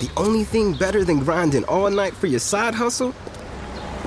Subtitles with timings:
[0.00, 3.14] The only thing better than grinding all night for your side hustle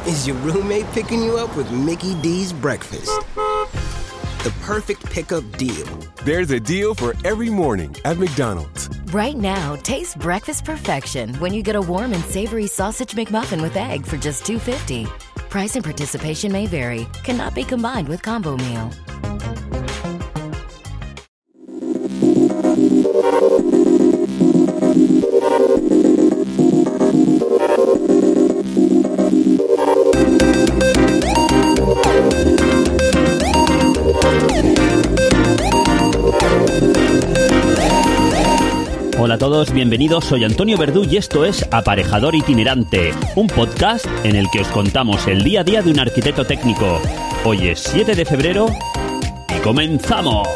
[0.07, 3.11] is your roommate picking you up with Mickey D's breakfast.
[3.35, 5.85] The perfect pickup deal.
[6.25, 8.89] There's a deal for every morning at McDonald's.
[9.13, 13.77] Right now, taste breakfast perfection when you get a warm and savory sausage McMuffin with
[13.77, 15.07] egg for just $2.50.
[15.51, 17.05] Price and participation may vary.
[17.23, 18.89] Cannot be combined with combo meal.
[39.33, 44.35] Hola a todos, bienvenidos, soy Antonio Verdú y esto es Aparejador Itinerante, un podcast en
[44.35, 47.01] el que os contamos el día a día de un arquitecto técnico.
[47.43, 48.67] Hoy es 7 de febrero
[49.49, 50.47] y comenzamos.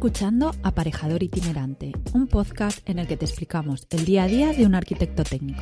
[0.00, 4.64] Escuchando Aparejador Itinerante, un podcast en el que te explicamos el día a día de
[4.64, 5.60] un arquitecto técnico.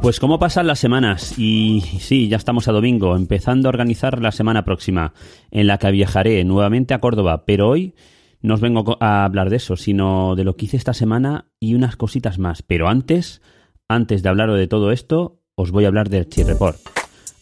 [0.00, 4.32] Pues cómo pasan las semanas y sí, ya estamos a domingo, empezando a organizar la
[4.32, 5.12] semana próxima,
[5.50, 7.94] en la que viajaré nuevamente a Córdoba, pero hoy
[8.40, 11.74] no os vengo a hablar de eso, sino de lo que hice esta semana y
[11.74, 12.62] unas cositas más.
[12.62, 13.42] Pero antes,
[13.86, 16.97] antes de hablar de todo esto, os voy a hablar de Archireport.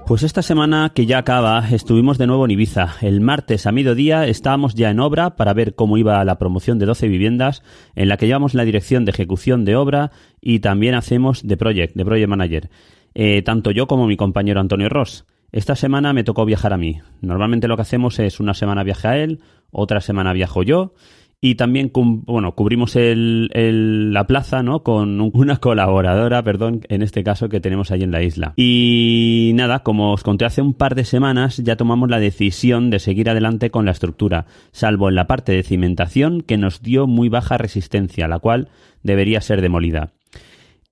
[0.08, 2.96] Pues esta semana que ya acaba, estuvimos de nuevo en Ibiza.
[3.02, 6.88] El martes a mediodía estábamos ya en obra para ver cómo iba la promoción de
[6.88, 7.64] 12 viviendas,
[7.96, 10.12] en la que llevamos la dirección de ejecución de obra
[10.42, 12.70] y también hacemos de project, de project manager.
[13.14, 15.26] Eh, tanto yo como mi compañero Antonio Ross.
[15.52, 17.02] Esta semana me tocó viajar a mí.
[17.20, 20.94] Normalmente lo que hacemos es una semana viaje a él, otra semana viajo yo
[21.44, 24.84] y también bueno, cubrimos el, el, la plaza ¿no?
[24.84, 28.54] con una colaboradora, perdón, en este caso que tenemos ahí en la isla.
[28.56, 33.00] Y nada, como os conté hace un par de semanas, ya tomamos la decisión de
[33.00, 37.28] seguir adelante con la estructura, salvo en la parte de cimentación que nos dio muy
[37.28, 38.70] baja resistencia, la cual
[39.02, 40.14] debería ser demolida.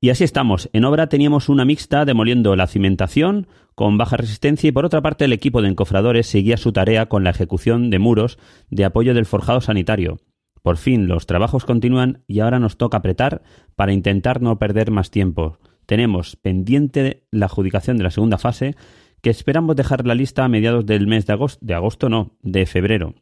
[0.02, 0.70] Y así estamos.
[0.72, 5.26] En obra teníamos una mixta demoliendo la cimentación con baja resistencia y por otra parte
[5.26, 9.26] el equipo de encofradores seguía su tarea con la ejecución de muros de apoyo del
[9.26, 10.20] forjado sanitario.
[10.62, 13.42] Por fin los trabajos continúan y ahora nos toca apretar
[13.76, 15.60] para intentar no perder más tiempo.
[15.86, 18.76] Tenemos pendiente la adjudicación de la segunda fase
[19.22, 22.66] que esperamos dejar la lista a mediados del mes de agosto, de agosto no, de
[22.66, 23.16] febrero.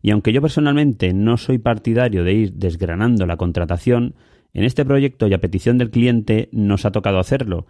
[0.00, 4.14] Y aunque yo personalmente no soy partidario de ir desgranando la contratación,
[4.58, 7.66] en este proyecto y a petición del cliente nos ha tocado hacerlo.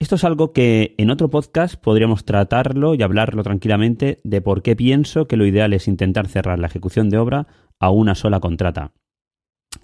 [0.00, 4.74] Esto es algo que en otro podcast podríamos tratarlo y hablarlo tranquilamente de por qué
[4.74, 7.46] pienso que lo ideal es intentar cerrar la ejecución de obra
[7.78, 8.90] a una sola contrata.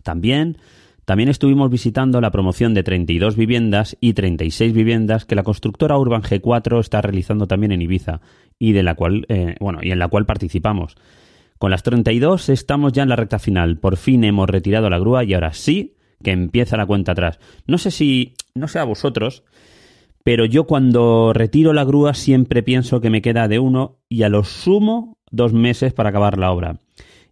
[0.03, 0.59] También
[1.05, 6.23] también estuvimos visitando la promoción de 32 viviendas y 36 viviendas que la constructora Urban
[6.23, 8.21] G4 está realizando también en Ibiza
[8.59, 10.97] y de la cual, eh, y en la cual participamos.
[11.59, 13.79] Con las 32 estamos ya en la recta final.
[13.79, 17.39] Por fin hemos retirado la grúa y ahora sí que empieza la cuenta atrás.
[17.67, 19.45] No sé si, no sé a vosotros,
[20.25, 24.29] pero yo cuando retiro la grúa siempre pienso que me queda de uno y a
[24.29, 26.77] lo sumo dos meses para acabar la obra.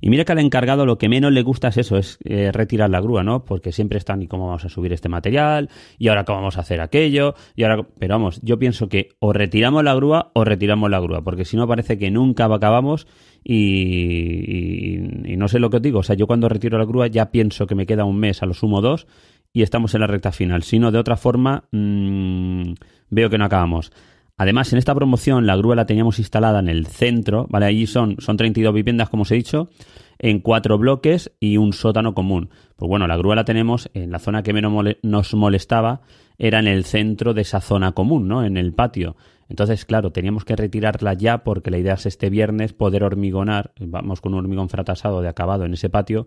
[0.07, 2.89] Y mira que al encargado lo que menos le gusta es eso, es eh, retirar
[2.89, 3.45] la grúa, ¿no?
[3.45, 5.69] Porque siempre están, ¿y cómo vamos a subir este material?
[5.99, 7.35] ¿Y ahora cómo vamos a hacer aquello?
[7.57, 11.25] Y ahora, pero vamos, yo pienso que o retiramos la grúa o retiramos la grúa,
[11.25, 13.09] porque si no parece que nunca acabamos
[13.43, 15.99] y, y, no sé lo que os digo.
[15.99, 18.47] O sea, yo cuando retiro la grúa ya pienso que me queda un mes, a
[18.47, 19.09] lo sumo dos,
[19.53, 20.63] y estamos en la recta final.
[20.63, 22.75] Si no, de otra forma, mmm,
[23.11, 23.91] veo que no acabamos.
[24.39, 27.67] Además, en esta promoción la grúa la teníamos instalada en el centro, ¿vale?
[27.67, 29.71] Allí son, son 32 viviendas, como os he dicho,
[30.19, 32.51] en cuatro bloques y un sótano común.
[32.77, 34.73] Pues bueno, la grúa la tenemos en la zona que menos
[35.03, 36.03] nos molestaba,
[36.39, 38.45] era en el centro de esa zona común, ¿no?
[38.45, 39.17] En el patio.
[39.49, 44.21] Entonces, claro, teníamos que retirarla ya porque la idea es este viernes poder hormigonar, vamos
[44.21, 46.27] con un hormigón fratasado de acabado en ese patio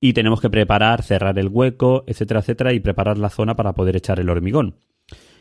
[0.00, 3.96] y tenemos que preparar, cerrar el hueco, etcétera, etcétera, y preparar la zona para poder
[3.96, 4.76] echar el hormigón.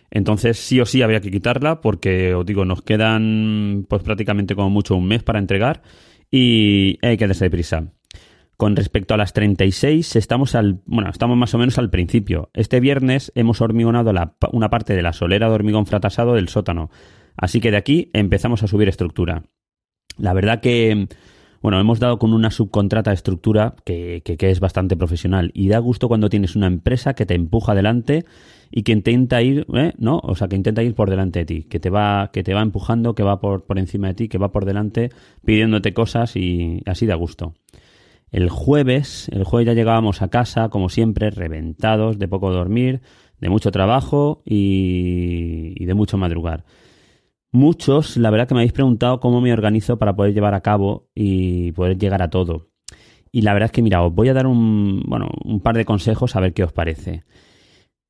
[0.10, 4.70] Entonces sí o sí había que quitarla porque, os digo, nos quedan pues prácticamente como
[4.70, 5.82] mucho un mes para entregar
[6.32, 7.92] y hay que darse prisa.
[8.58, 12.50] Con respecto a las 36, estamos al, bueno, estamos más o menos al principio.
[12.56, 14.12] Este viernes hemos hormigonado
[14.52, 16.90] una parte de la solera de hormigón fratasado del sótano.
[17.36, 19.44] Así que de aquí empezamos a subir estructura.
[20.18, 21.08] La verdad que
[21.62, 26.08] bueno, hemos dado con una subcontrata estructura que, que, es bastante profesional y da gusto
[26.08, 28.26] cuando tienes una empresa que te empuja adelante
[28.72, 29.94] y que intenta ir, ¿eh?
[29.98, 30.20] ¿no?
[30.24, 32.62] O sea, que intenta ir por delante de ti, que te va, que te va
[32.62, 35.10] empujando, que va por, por encima de ti, que va por delante
[35.46, 37.54] pidiéndote cosas y así da gusto.
[38.32, 43.02] El jueves, el jueves ya llegábamos a casa, como siempre, reventados, de poco dormir,
[43.40, 46.66] de mucho trabajo y de mucho madrugar.
[47.58, 51.10] Muchos, la verdad que me habéis preguntado cómo me organizo para poder llevar a cabo
[51.16, 52.68] y poder llegar a todo.
[53.32, 55.84] Y la verdad es que, mira, os voy a dar un, bueno, un par de
[55.84, 57.24] consejos a ver qué os parece.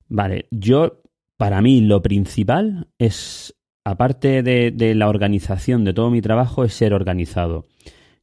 [0.09, 1.01] Vale, yo,
[1.37, 3.55] para mí, lo principal es,
[3.85, 7.63] aparte de, de la organización de todo mi trabajo, es ser organizado.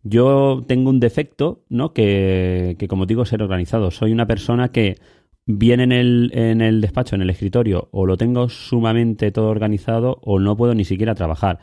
[0.02, 1.94] Yo tengo un defecto, ¿no?
[1.94, 3.90] Que, que como digo, ser organizado.
[3.90, 4.98] Soy una persona que
[5.46, 10.18] bien en el, en el despacho, en el escritorio, o lo tengo sumamente todo organizado
[10.22, 11.58] o no puedo ni siquiera trabajar.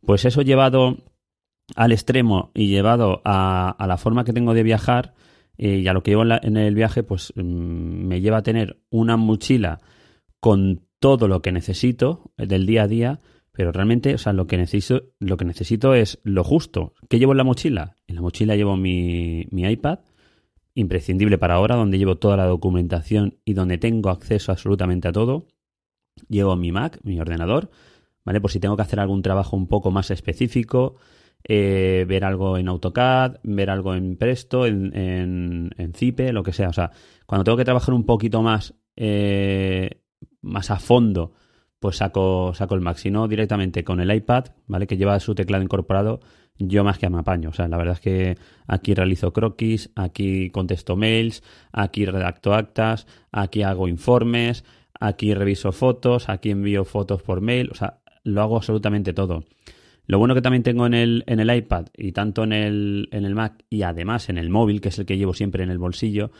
[0.00, 0.96] Pues eso llevado
[1.76, 5.14] al extremo y llevado a, a la forma que tengo de viajar
[5.58, 8.80] eh, y a lo que llevo en, el viaje, pues mm, me lleva a tener
[8.90, 9.80] una mochila
[10.40, 13.20] con todo lo que necesito del día a día,
[13.52, 16.94] pero realmente, o sea, lo que necesito, lo que necesito es lo justo.
[17.08, 17.96] ¿Qué llevo en la mochila?
[18.06, 19.98] En la mochila llevo mi, mi iPad,
[20.78, 25.48] imprescindible para ahora, donde llevo toda la documentación y donde tengo acceso absolutamente a todo.
[26.28, 27.70] Llevo mi Mac, mi ordenador,
[28.24, 28.40] ¿vale?
[28.40, 30.96] Por si tengo que hacer algún trabajo un poco más específico,
[31.44, 36.68] eh, ver algo en AutoCAD, ver algo en Presto, en, en, Zipe, lo que sea.
[36.68, 36.92] O sea,
[37.26, 40.02] cuando tengo que trabajar un poquito más, eh,
[40.42, 41.32] más a fondo,
[41.80, 42.96] pues saco, saco el Mac.
[42.96, 44.86] Si no, directamente con el iPad, ¿vale?
[44.86, 46.20] Que lleva su teclado incorporado,
[46.58, 47.50] yo más que me apaño.
[47.50, 51.42] O sea, la verdad es que aquí realizo croquis, aquí contesto mails,
[51.72, 54.64] aquí redacto actas, aquí hago informes,
[54.98, 57.70] aquí reviso fotos, aquí envío fotos por mail.
[57.70, 59.44] O sea, lo hago absolutamente todo.
[60.06, 63.26] Lo bueno que también tengo en el, en el iPad y tanto en el, en
[63.26, 65.76] el Mac y además en el móvil, que es el que llevo siempre en el
[65.76, 66.30] bolsillo,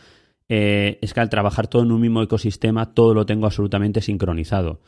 [0.49, 4.81] eh, es que al trabajar todo en un mismo ecosistema, todo lo tengo absolutamente sincronizado.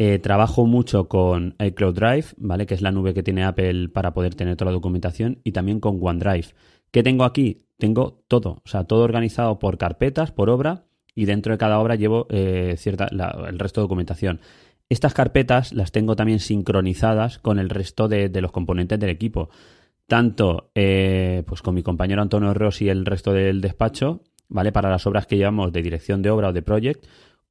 [0.00, 2.66] Eh, trabajo mucho con iCloud Drive, ¿vale?
[2.66, 5.80] Que es la nube que tiene Apple para poder tener toda la documentación, y también
[5.80, 6.48] con OneDrive.
[6.92, 7.64] ¿Qué tengo aquí?
[7.78, 10.84] Tengo todo, o sea, todo organizado por carpetas, por obra,
[11.16, 14.40] y dentro de cada obra llevo eh, cierta, la, el resto de documentación.
[14.88, 19.50] Estas carpetas las tengo también sincronizadas con el resto de, los componentes del equipo.
[20.06, 24.72] Tanto eh, pues con mi compañero Antonio Rossi y el resto del despacho, ¿vale?
[24.72, 27.04] Para las obras que llevamos de dirección de obra o de project,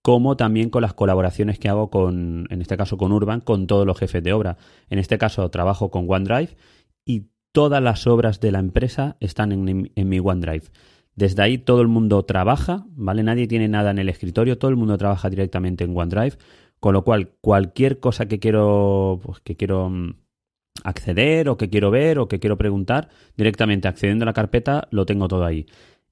[0.08, 3.86] como también con las colaboraciones que hago con, en este caso con Urban, con todos
[3.86, 4.56] los jefes de obra.
[4.90, 6.56] En este caso trabajo con OneDrive
[7.04, 10.64] y todas las obras de la empresa están en, en mi OneDrive.
[11.14, 13.22] Desde ahí todo el mundo trabaja, ¿vale?
[13.22, 16.38] Nadie tiene nada en el escritorio, todo el mundo trabaja directamente en OneDrive,
[16.80, 20.14] Con lo cual, cualquier cosa que quiero, pues, que quiero mm,
[20.86, 25.06] acceder o que quiero ver o que quiero preguntar, directamente accediendo a la carpeta lo
[25.06, 25.66] tengo todo ahí.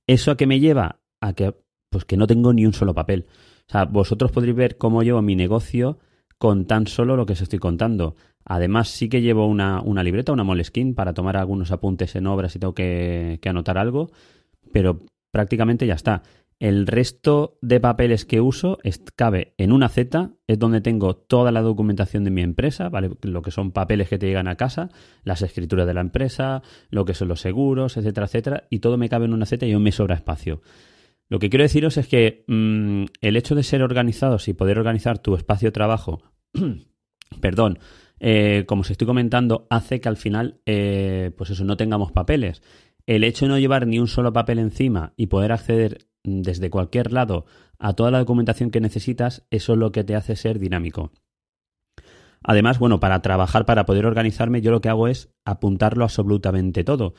[0.06, 1.00] ¿Eso a qué me lleva?
[1.22, 1.56] A que,
[1.90, 3.28] pues que no tengo ni un solo papel.
[3.68, 6.00] O sea, vosotros podréis ver cómo llevo mi negocio
[6.38, 8.16] con tan solo lo que os estoy contando.
[8.44, 12.52] Además, sí que llevo una, una libreta, una Moleskine, para tomar algunos apuntes en obras
[12.52, 14.12] si tengo que, anotar algo,
[14.72, 16.22] pero prácticamente ya está.
[16.60, 18.78] El resto de papeles que uso
[19.16, 23.10] cabe en una Z, es donde tengo toda la documentación de mi empresa, ¿vale?
[23.24, 24.90] Lo que son papeles que te llegan a casa,
[25.24, 29.10] las escrituras de la empresa, lo que son los seguros, etcétera, etcétera, y todo me
[29.10, 30.62] cabe en una Z y aún me sobra espacio.
[31.30, 35.20] Lo que quiero deciros es que mm, el hecho de ser organizados y poder organizar
[35.20, 36.22] tu espacio de trabajo,
[37.42, 37.80] perdón,
[38.20, 42.62] eh, como os estoy comentando, hace que al final, eh, pues eso, no tengamos papeles.
[43.08, 47.12] El hecho de no llevar ni un solo papel encima y poder acceder desde cualquier
[47.12, 47.46] lado
[47.78, 51.12] a toda la documentación que necesitas, eso es lo que te hace ser dinámico.
[52.42, 57.16] Además, bueno, para trabajar, para poder organizarme, yo lo que hago es apuntarlo absolutamente todo.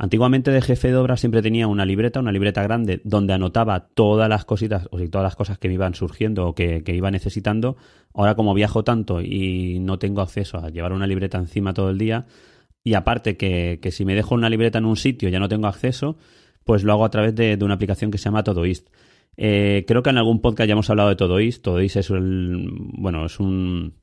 [0.00, 4.28] Antiguamente de jefe de obra siempre tenía una libreta, una libreta grande, donde anotaba todas
[4.28, 7.76] las cositas, o todas las cosas que me iban surgiendo o que, iba necesitando.
[8.14, 11.98] Ahora como viajo tanto y no tengo acceso a llevar una libreta encima todo el
[11.98, 12.26] día,
[12.84, 16.16] y aparte que, si me dejo una libreta en un sitio ya no tengo acceso,
[16.62, 18.88] pues lo hago a través de, una aplicación que se llama Todoist.
[19.36, 21.62] Eh, creo que en algún podcast ya hemos hablado de Todoist.
[21.62, 23.94] Todoist es bueno, es un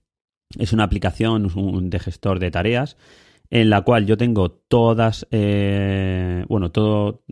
[0.59, 2.97] es una aplicación de gestor de tareas
[3.55, 7.23] en la cual yo tengo todas, eh, bueno, todo,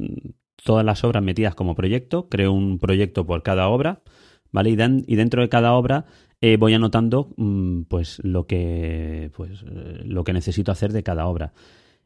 [0.64, 4.04] todas las obras metidas como proyecto, creo un proyecto por cada obra,
[4.50, 4.70] ¿vale?
[4.70, 6.06] Y, dentro de cada obra
[6.40, 9.64] eh, voy anotando mm, pues lo que pues
[10.06, 11.52] lo que necesito hacer de cada obra.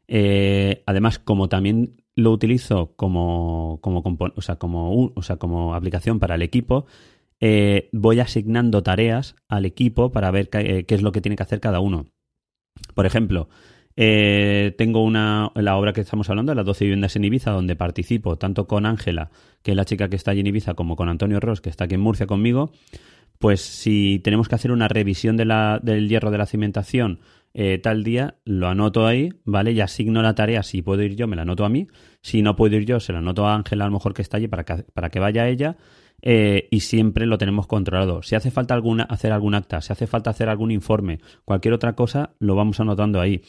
[0.08, 4.02] Eh, además, como también lo utilizo como, como,
[4.34, 6.86] o sea, como, o sea, como aplicación para el equipo,
[7.92, 11.78] voy asignando tareas al equipo para ver qué, es lo que tiene que hacer cada
[11.78, 12.06] uno.
[12.94, 13.48] Por ejemplo,
[14.00, 18.38] eh, tengo una, la obra que estamos hablando, Las 12 viviendas en Ibiza, donde participo
[18.38, 19.32] tanto con Ángela,
[19.64, 21.84] que es la chica que está allí en Ibiza, como con Antonio Ross, que está
[21.84, 22.70] aquí en Murcia conmigo.
[23.40, 27.18] Pues si tenemos que hacer una revisión de la, del hierro de la cimentación
[27.54, 29.72] eh, tal día, lo anoto ahí, ¿vale?
[29.72, 30.62] Y asigno la tarea.
[30.62, 31.88] Si puedo ir yo, me la anoto a mí.
[32.22, 34.36] Si no puedo ir yo, se la anoto a Ángela, a lo mejor que está
[34.36, 35.76] allí, para que, para que vaya ella.
[36.22, 38.22] Eh, y siempre lo tenemos controlado.
[38.22, 41.94] Si hace falta alguna, hacer algún acta, si hace falta hacer algún informe, cualquier otra
[41.94, 43.42] cosa, lo vamos anotando ahí.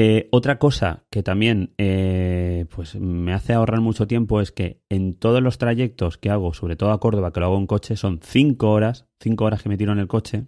[0.00, 5.14] Eh, otra cosa que también eh, pues me hace ahorrar mucho tiempo es que en
[5.14, 8.20] todos los trayectos que hago, sobre todo a Córdoba, que lo hago en coche, son
[8.22, 10.46] cinco horas, cinco horas que me tiro en el coche.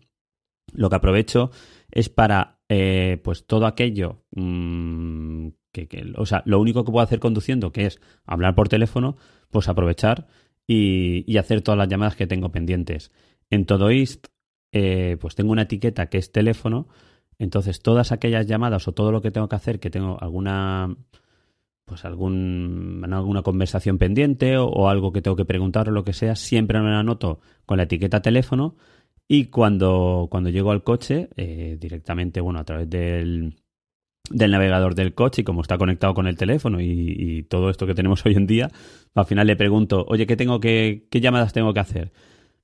[0.73, 1.51] Lo que aprovecho
[1.91, 7.19] es para eh, pues todo aquello mm, que, o sea, lo único que puedo hacer
[7.19, 9.17] conduciendo, que es hablar por teléfono,
[9.51, 10.29] pues aprovechar
[10.65, 13.11] y, hacer todas las llamadas que tengo pendientes.
[13.51, 14.29] En todo East,
[14.71, 16.87] pues tengo una etiqueta que es teléfono
[17.41, 20.95] entonces, todas aquellas llamadas o todo lo que tengo que hacer, que tengo alguna
[21.87, 26.37] pues algún, alguna conversación pendiente o, algo que tengo que preguntar o lo que sea,
[26.37, 28.77] siempre me la anoto con la etiqueta teléfono
[29.27, 33.57] y cuando, cuando llego al coche, eh, directamente, bueno, a través del,
[34.31, 37.95] del navegador del coche y como está conectado con el teléfono y, todo esto que
[37.95, 38.71] tenemos hoy en día,
[39.15, 42.13] al final le pregunto, oye, ¿qué tengo que, qué llamadas tengo que hacer?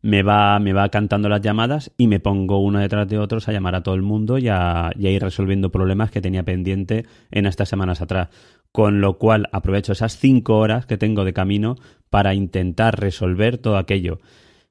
[0.03, 3.53] Me va, me va cantando las llamadas y me pongo uno detrás de otros a
[3.53, 7.69] llamar a todo el mundo y a, ir resolviendo problemas que tenía pendiente en estas
[7.69, 8.29] semanas atrás.
[8.73, 11.77] Con lo cual aprovecho esas cinco horas que tengo de camino
[12.11, 14.21] para intentar resolver todo aquello.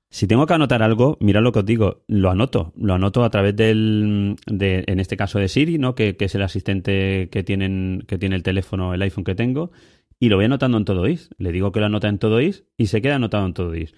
[0.10, 2.72] Si tengo que anotar algo, mira lo que os digo, lo anoto.
[2.78, 5.96] Lo anoto a través del, de, en este caso de Siri, ¿no?
[5.96, 9.72] Que, que, es el asistente que, tienen, que tiene el teléfono, el iPhone que tengo,
[10.20, 11.30] y lo voy anotando en todo is.
[11.38, 13.94] Le digo que lo anota en todo is y se queda anotado en todo is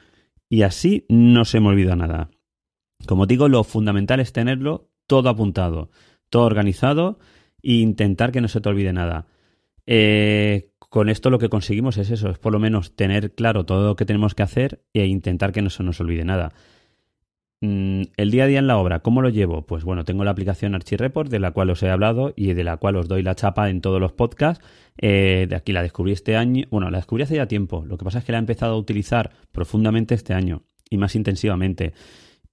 [0.50, 2.30] y así no se me olvida nada.
[3.06, 5.92] Como digo, lo fundamental es tenerlo todo apuntado,
[6.30, 7.20] todo organizado
[7.62, 9.28] e intentar que no se te olvide nada.
[9.86, 13.88] Eh, con esto lo que conseguimos es eso, es por lo menos tener claro todo
[13.88, 16.54] lo que tenemos que hacer e intentar que no se nos olvide nada.
[17.60, 19.66] Mm, el día a día en la obra, ¿cómo lo llevo?
[19.66, 22.78] Pues bueno, tengo la aplicación ArchiReport de la cual os he hablado y de la
[22.78, 24.64] cual os doy la chapa en todos los podcasts.
[25.00, 27.84] Eh, de aquí la descubrí este año, bueno, la descubrí hace ya tiempo.
[27.86, 31.16] Lo que pasa es que la he empezado a utilizar profundamente este año y más
[31.16, 31.94] intensivamente.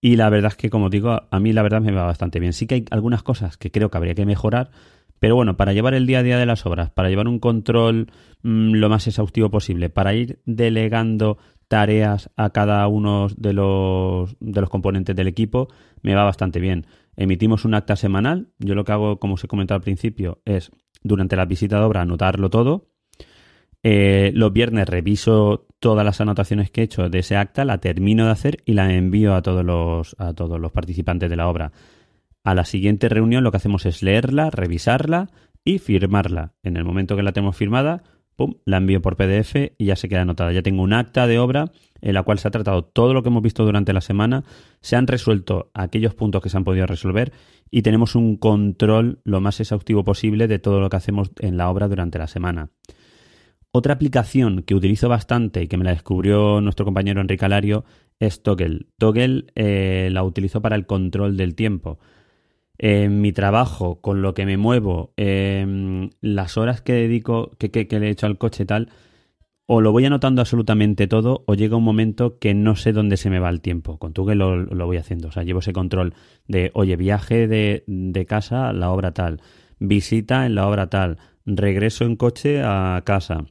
[0.01, 2.53] Y la verdad es que, como digo, a mí la verdad me va bastante bien.
[2.55, 4.71] Sí que hay algunas cosas que creo que habría que mejorar,
[5.19, 8.11] pero bueno, para llevar el día a día de las obras, para llevar un control
[8.43, 14.61] mm, lo más exhaustivo posible, para ir delegando tareas a cada uno de los, de
[14.61, 15.69] los componentes del equipo,
[16.03, 16.87] me va bastante bien.
[17.17, 18.49] Emitimos un acta semanal.
[18.59, 20.71] Yo lo que hago, como os he comentado al principio, es
[21.03, 22.91] durante la visita de obra anotarlo todo.
[23.83, 28.25] Eh, los viernes reviso todas las anotaciones que he hecho de ese acta, la termino
[28.25, 31.73] de hacer y la envío a todos los, a todos los participantes de la obra.
[32.43, 35.29] A la siguiente reunión lo que hacemos es leerla, revisarla
[35.65, 36.55] y firmarla.
[36.63, 38.03] En el momento que la tenemos firmada,
[38.37, 40.53] pum, la envío por PDF y ya se queda anotada.
[40.53, 43.31] Ya tengo un acta de obra en la cual se ha tratado todo lo que
[43.31, 44.45] hemos visto durante la semana,
[44.81, 47.33] se han resuelto aquellos puntos que se han podido resolver
[47.71, 51.71] y tenemos un control lo más exhaustivo posible de todo lo que hacemos en la
[51.71, 52.71] obra durante la semana.
[53.73, 57.85] Otra aplicación que utilizo bastante y que me la descubrió nuestro compañero Enrique Alario
[58.21, 58.87] es Toggle.
[58.99, 61.99] Toggle eh, la utilizo para el control del tiempo
[62.79, 68.09] en mi trabajo, con lo que me muevo, las horas que dedico, que, que, le
[68.09, 68.89] he hecho al coche tal,
[69.67, 73.31] o lo voy anotando absolutamente todo, o llega un momento que no sé dónde se
[73.31, 73.99] me va el tiempo.
[73.99, 75.29] Con tú que lo, lo voy haciendo.
[75.29, 76.15] O sea, llevo ese control
[76.47, 79.41] de, oye, viaje de, de casa a la obra tal,
[79.79, 83.47] visita en la obra tal, regreso en coche a casa.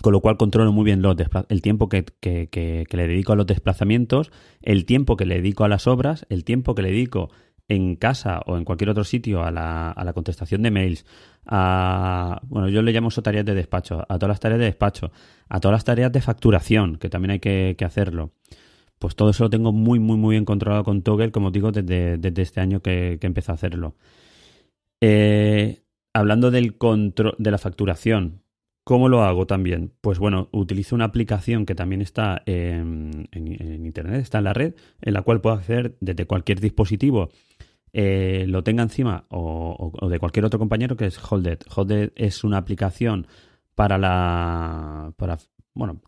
[0.00, 1.02] Con lo cual controlo muy bien
[1.48, 5.62] el tiempo que, que, que, le dedico a los desplazamientos, el tiempo que le dedico
[5.64, 7.30] a las obras, el tiempo que le dedico
[7.68, 11.06] en casa o en cualquier otro sitio a la, a la contestación de mails,
[11.46, 15.12] a, bueno, yo le llamo eso tareas de despacho, a todas las tareas de despacho,
[15.48, 18.32] a todas las tareas de facturación, que también hay que, hacerlo.
[18.98, 22.16] Pues todo eso lo tengo muy, muy, muy bien controlado con Toggle, como digo, desde,
[22.18, 23.96] desde este año que, que empecé a hacerlo.
[25.00, 25.82] Eh,
[26.14, 28.43] hablando del control de la facturación,
[28.84, 29.92] ¿Cómo lo hago también?
[30.02, 35.14] Pues bueno, utilizo una aplicación que también está en, Internet, está en la red, en
[35.14, 37.30] la cual puedo hacer desde cualquier dispositivo,
[37.94, 41.60] eh, lo tenga encima o, de cualquier otro compañero, que es Holded.
[41.74, 43.26] Holded es una aplicación
[43.74, 45.14] para la...
[45.16, 45.38] Para,
[45.72, 46.02] bueno,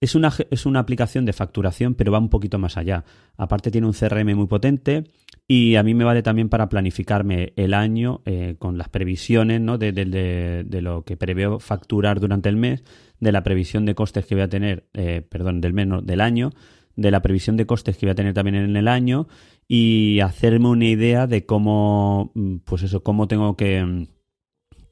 [0.00, 3.04] es una, es una aplicación de facturación, pero va un poquito más allá.
[3.36, 5.04] Aparte tiene un CRM muy potente
[5.48, 9.76] y a mí me vale también para planificarme el año eh, con las previsiones ¿no?
[9.78, 9.92] de,
[10.82, 12.84] lo que preveo facturar durante el mes,
[13.18, 16.52] de la previsión de costes que voy a tener, eh, perdón, del mes, del año,
[16.94, 19.26] de la previsión de costes que voy a tener también en el año
[19.66, 24.06] y hacerme una idea de cómo, mm, pues eso, cómo tengo que,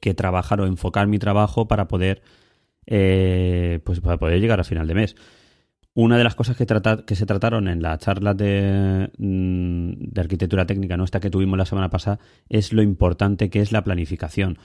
[0.01, 2.21] que trabajar o enfocar mi trabajo para poder
[2.87, 5.15] eh, pues para poder llegar a final de mes.
[5.93, 6.65] Una de las cosas que,
[7.05, 11.03] que se trataron en la charla de, mm, arquitectura técnica, ¿no?
[11.03, 12.19] esta que tuvimos la semana pasada,
[12.49, 14.59] es lo importante que es la planificación.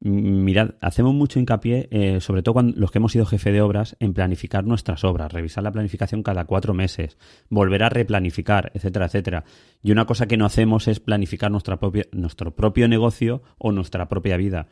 [0.00, 4.12] Mirad, hacemos mucho hincapié, eh, sobre todo los que hemos sido jefe de obras, en
[4.12, 7.16] planificar nuestras obras, revisar la planificación cada cuatro meses,
[7.48, 9.44] volver a replanificar, etcétera, etcétera.
[9.82, 11.78] Y una cosa que no hacemos es planificar nuestra
[12.12, 14.66] nuestro propio negocio o nuestra propia vida.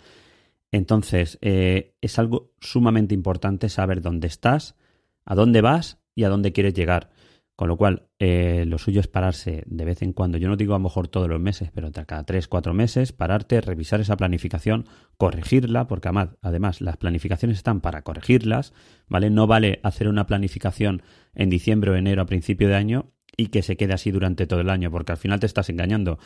[0.72, 4.74] Entonces, eh, es algo sumamente importante saber dónde estás,
[5.24, 7.10] a dónde vas y a dónde quieres llegar.
[7.54, 10.38] Con lo cual, eh, lo suyo es pararse de vez en cuando.
[10.38, 13.60] Yo no digo a lo mejor todos los meses, pero cada tres, cuatro meses, pararte,
[13.60, 14.86] revisar esa planificación,
[15.18, 18.72] corregirla, porque además, además las planificaciones están para corregirlas,
[19.06, 19.28] ¿vale?
[19.28, 21.02] No vale hacer una planificación
[21.34, 24.60] en diciembre o enero a principio de año y que se quede así durante todo
[24.60, 26.18] el año, porque al final te estás engañando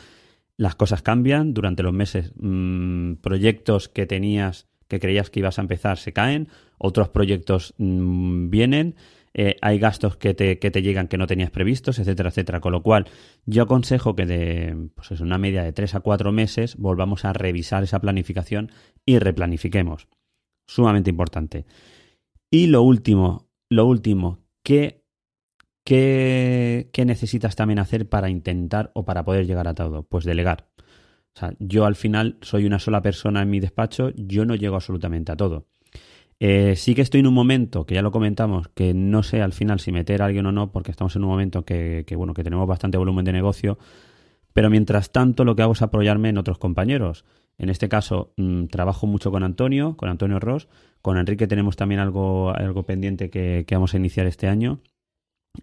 [0.57, 2.33] las cosas cambian durante los meses.
[2.35, 6.49] Mm, proyectos que tenías, que creías que ibas a empezar, se caen.
[6.77, 8.95] Otros proyectos mm, vienen.
[9.33, 12.59] Eh, hay gastos que te, que te, llegan que no tenías previstos, etcétera, etcétera.
[12.59, 13.05] Con lo cual,
[13.45, 17.33] yo aconsejo que de pues es una media de tres a cuatro meses volvamos a
[17.33, 18.71] revisar esa planificación
[19.05, 20.07] y replanifiquemos.
[20.67, 21.65] Sumamente importante.
[22.49, 24.96] Y lo último, lo último, que
[25.87, 30.03] ¿Qué, necesitas también hacer para intentar o para poder llegar a todo?
[30.03, 30.67] Pues delegar.
[31.33, 34.75] O sea, yo al final soy una sola persona en mi despacho, yo no llego
[34.75, 35.67] absolutamente a todo.
[36.41, 39.53] Eh, sí que estoy en un momento, que ya lo comentamos, que no sé al
[39.53, 42.43] final si meter a alguien o no, porque estamos en un momento que, bueno, que
[42.43, 43.77] tenemos bastante volumen de negocio,
[44.51, 47.23] pero mientras tanto lo que hago es apoyarme en otros compañeros.
[47.57, 50.67] En este caso, mm, trabajo mucho con Antonio, con Antonio Ross,
[51.01, 54.81] con Enrique tenemos también algo, algo pendiente que vamos a iniciar este año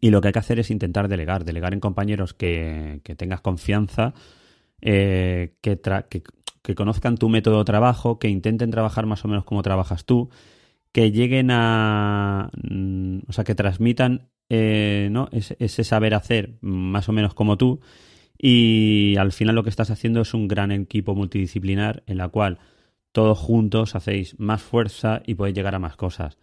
[0.00, 4.14] y lo que hay que hacer es intentar delegar, delegar en compañeros que, tengas confianza,
[4.80, 10.04] eh, que, conozcan tu método de trabajo, que intenten trabajar más o menos como trabajas
[10.04, 10.30] tú,
[10.92, 12.50] que lleguen a...
[12.62, 15.28] Mm, o sea, que transmitan eh, ¿no?
[15.32, 17.80] ese, ese, saber hacer más o menos como tú.
[18.38, 22.58] Y al final lo que estás haciendo es un gran equipo multidisciplinar en la cual
[23.12, 26.36] todos juntos hacéis más fuerza y podéis llegar a más cosas.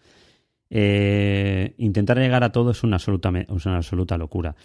[0.73, 4.55] Eh, intentar llegar a todo es una absoluta, locura.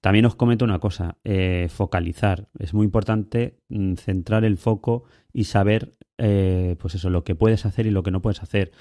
[0.00, 2.48] También os comento una cosa, eh, focalizar.
[2.58, 7.64] Es muy importante mm, centrar el foco y saber, eh, pues eso, lo que puedes
[7.64, 8.72] hacer y lo que no puedes hacer.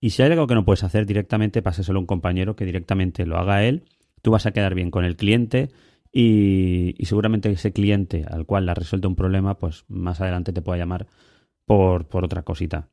[0.00, 3.26] Y si hay algo que no puedes hacer directamente, páseselo a un compañero que directamente
[3.26, 3.84] lo haga él.
[4.22, 5.70] Tú vas a quedar bien con el cliente
[6.12, 10.62] y, seguramente ese cliente al cual le ha resuelto un problema, pues más adelante te
[10.62, 11.08] pueda llamar
[11.66, 12.88] por otra cosita.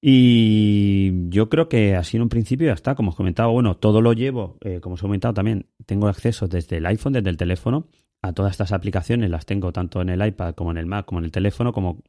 [0.00, 4.00] Y yo creo que así en un principio ya está, como os comentaba, bueno, todo
[4.02, 7.36] lo llevo, eh, como os he comentado también, tengo acceso desde el iPhone, desde el
[7.36, 7.88] teléfono,
[8.22, 11.20] a todas estas aplicaciones, las tengo tanto en el iPad como en el Mac, como
[11.20, 12.02] en el teléfono, como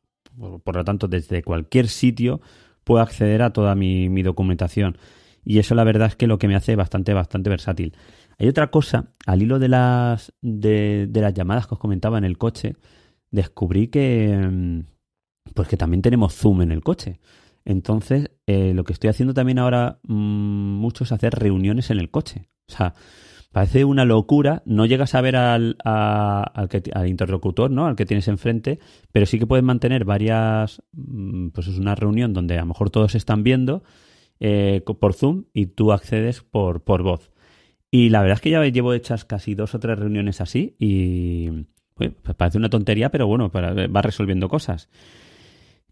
[0.64, 2.42] por, lo tanto desde cualquier sitio
[2.84, 4.98] puedo acceder a toda mi, mi documentación.
[5.44, 7.96] Y eso la verdad es que lo que me hace bastante, bastante versátil.
[8.38, 12.26] Hay otra cosa, al hilo de las, de, de las llamadas que os comentaba en
[12.26, 12.76] el coche,
[13.32, 14.80] descubrí que, mm,
[15.54, 17.20] pues que también tenemos Zoom en el coche.
[17.68, 22.10] Entonces, eh, lo que estoy haciendo también ahora mm, mucho es hacer reuniones en el
[22.10, 22.48] coche.
[22.70, 22.94] O sea,
[23.52, 24.64] parece una locura.
[24.66, 27.86] No llegas a ver al, al, que, al, interlocutor, ¿no?
[27.86, 28.80] Al que tienes enfrente,
[29.12, 30.82] pero sí que puedes mantener varias.
[30.94, 33.84] Mm, pues es una reunión donde a lo mejor todos están viendo
[34.40, 37.32] eh, por Zoom y tú accedes por, por voz.
[37.92, 41.50] Y la verdad es que ya llevo hechas casi dos o tres reuniones así y.
[41.96, 44.88] Pues parece una tontería, pero bueno, va resolviendo cosas.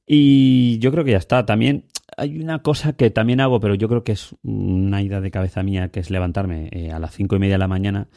[0.08, 1.46] Y yo creo que ya está.
[1.46, 1.86] También
[2.18, 5.64] hay una cosa que también hago, pero yo creo que es una idea de cabeza
[5.64, 8.08] mía, que es levantarme eh, a las cinco y media de la mañana.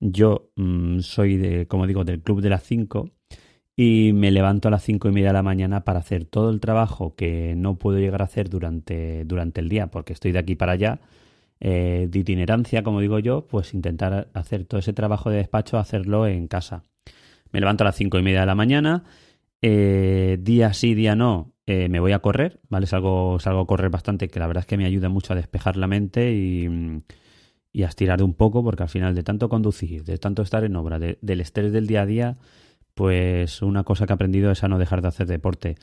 [0.00, 3.10] Yo mm, soy, de, como digo, del club de las cinco
[3.76, 6.60] y me levanto a las cinco y media de la mañana para hacer todo el
[6.60, 10.56] trabajo que no puedo llegar a hacer durante, durante el día, porque estoy de aquí
[10.56, 11.00] para allá,
[11.60, 16.26] eh, de itinerancia, como digo yo, pues intentar hacer todo ese trabajo de despacho, hacerlo
[16.26, 16.84] en casa.
[17.52, 19.04] Me levanto a las cinco y media de la mañana,
[19.68, 22.86] eh, día sí, día no, eh, me voy a correr, ¿vale?
[22.86, 25.76] Salgo, salgo a correr bastante, que la verdad es que me ayuda mucho a despejar
[25.76, 26.68] la mente y,
[27.72, 30.76] y a estirar un poco, porque al final de tanto conducir, de tanto estar en
[30.76, 32.36] obra, del estrés del día a día,
[32.94, 35.74] pues una cosa que he aprendido es a no dejar de hacer deporte.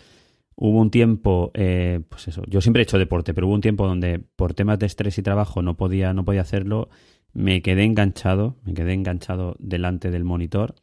[0.56, 3.86] Hubo un tiempo, eh, pues eso, yo siempre he hecho deporte, pero hubo un tiempo
[3.86, 6.90] donde por temas de estrés y trabajo no podía, no podía hacerlo,
[7.34, 10.76] me quedé enganchado, me quedé enganchado delante del monitor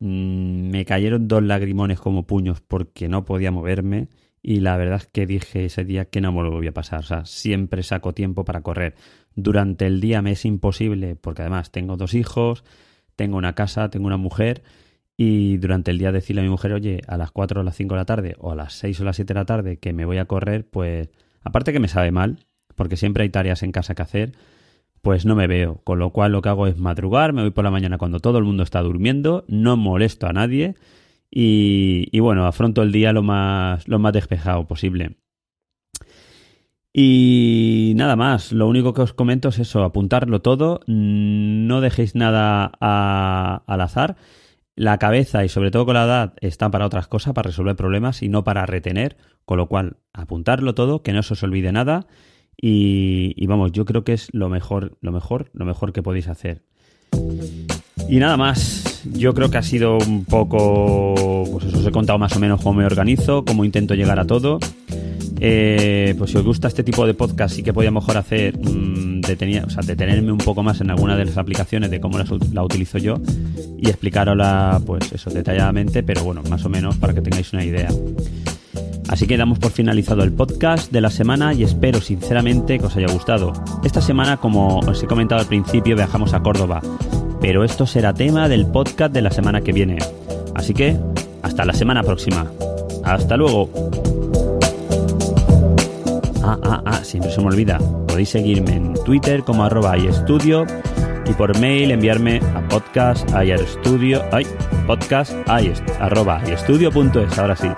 [0.00, 4.08] me cayeron dos lagrimones como puños porque no podía moverme
[4.42, 7.00] y la verdad es que dije ese día que no me lo voy a pasar.
[7.00, 8.94] O sea, siempre saco tiempo para correr.
[9.34, 12.64] Durante el día me es imposible porque además tengo dos hijos,
[13.16, 14.62] tengo una casa, tengo una mujer
[15.16, 17.94] y durante el día decirle a mi mujer, oye, a las 4 o las 5
[17.94, 20.06] de la tarde o a las 6 o las 7 de la tarde que me
[20.06, 21.10] voy a correr, pues
[21.42, 22.38] aparte que me sabe mal,
[22.74, 24.32] porque siempre hay tareas en casa que hacer,
[25.02, 25.80] pues no me veo.
[25.84, 28.38] Con lo cual lo que hago es madrugar, me voy por la mañana cuando todo
[28.38, 30.74] el mundo está durmiendo, no molesto a nadie
[31.30, 35.16] y, bueno, afronto el día lo más, lo más despejado posible.
[36.92, 42.64] Y nada más, lo único que os comento es eso, apuntarlo todo, no dejéis nada
[42.66, 44.16] al azar.
[44.74, 48.22] La cabeza y sobre todo con la edad está para otras cosas, para resolver problemas
[48.22, 52.06] y no para retener, con lo cual apuntarlo todo, que no se os olvide nada
[52.60, 56.62] y, vamos, yo creo que es lo mejor, lo mejor, lo mejor que podéis hacer.
[58.08, 62.18] Y nada más, yo creo que ha sido un poco, pues eso os he contado
[62.18, 64.58] más o menos cómo me organizo, cómo intento llegar a todo.
[65.42, 69.10] Eh, pues si os gusta este tipo de podcast, sí que podía mejor hacer, mmm,
[69.64, 72.98] o sea, detenerme un poco más en alguna de las aplicaciones de cómo la, utilizo
[72.98, 73.20] yo
[73.78, 77.88] y explicarosla, pues eso, detalladamente, pero bueno, más o menos para que tengáis una idea.
[79.10, 82.96] Así que damos por finalizado el podcast de la semana y espero sinceramente que os
[82.96, 83.52] haya gustado.
[83.82, 86.80] Esta semana, como os he comentado al principio, viajamos a Córdoba,
[87.40, 89.98] pero esto será tema del podcast de la semana que viene.
[90.54, 90.96] Así que,
[91.42, 92.52] hasta la semana próxima.
[93.02, 93.68] Hasta luego.
[96.44, 97.78] Ah, ah, ah, siempre se me olvida.
[98.06, 104.46] Podéis seguirme en Twitter como arroba y por mail enviarme a podcast ay,
[104.86, 105.32] podcast
[107.38, 107.68] Ahora sí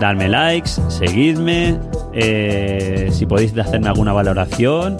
[0.00, 1.78] darme likes, seguidme,
[2.12, 4.96] eh, si podéis hacerme alguna valoración,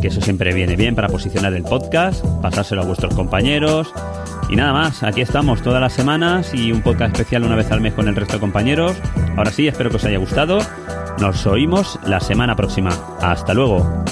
[0.00, 3.92] que eso siempre viene bien para posicionar el podcast, pasárselo a vuestros compañeros.
[4.48, 7.80] Y nada más, aquí estamos todas las semanas y un podcast especial una vez al
[7.80, 8.96] mes con el resto de compañeros.
[9.36, 10.58] Ahora sí, espero que os haya gustado.
[11.20, 12.90] Nos oímos la semana próxima.
[13.20, 14.04] Hasta luego.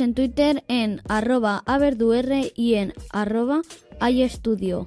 [0.00, 3.62] En Twitter en arroba averdur y en arroba
[4.00, 4.86] estudio.